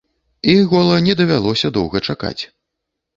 І 0.53 0.53
гола 0.69 0.95
не 1.07 1.13
давялося 1.19 1.71
доўга 1.77 2.01
чакаць. 2.09 2.43